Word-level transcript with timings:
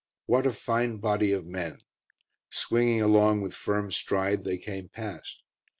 What 0.25 0.47
a 0.47 0.51
fine 0.51 0.97
body 0.97 1.31
of 1.31 1.45
men! 1.45 1.77
Swinging 2.49 3.03
along 3.03 3.41
with 3.41 3.53
firm 3.53 3.91
stride, 3.91 4.43
they 4.45 4.57
came 4.57 4.89
past. 4.89 5.43